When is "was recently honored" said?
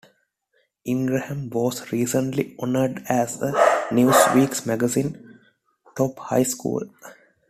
1.51-3.03